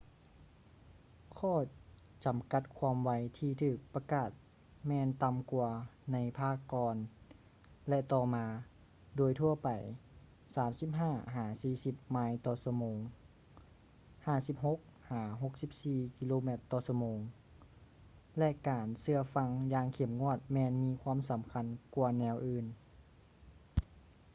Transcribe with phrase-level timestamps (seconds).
[1.37, 1.57] ຂໍ້
[2.25, 4.29] ຈຳກັດຄວາມໄວທີ່ຖືກປະກາດ
[4.87, 5.69] ແມ່ນຕໍ່າກ່ວາ
[6.13, 6.95] ໃນພາກກ່ອນ
[7.89, 8.45] ແລະ ຕໍ່ມາ-
[9.17, 9.69] ໂດຍທົ່ວໄປ
[10.55, 12.99] 35-40 ໄມລ໌ຕໍ່ຊົ່ວໂມງ
[14.25, 17.03] 56-64 ກມ / ຊມ-
[18.37, 21.65] ແລະ ການເຊື່ອຟັງຢ່າງເຂັ້ມງວດແມ່ນມີຄວາມສຳຄັນ
[21.95, 22.65] ກວ່າແນວອື່ນ